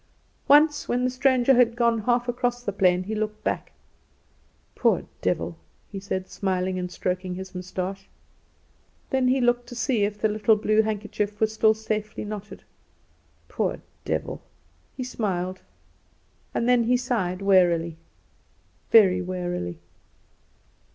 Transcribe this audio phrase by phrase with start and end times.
[0.47, 3.71] Once when the stranger had gone half across the plain he looked back.
[4.73, 5.59] "Poor devil,"
[5.91, 8.09] he said, smiling and stroking his moustache.
[9.11, 12.63] Then he looked to see if the little blue handkerchief were still safely knotted.
[13.47, 14.41] "Poor devil!"
[14.97, 15.61] He smiled,
[16.55, 17.95] and then he sighed wearily,
[18.89, 19.77] very wearily.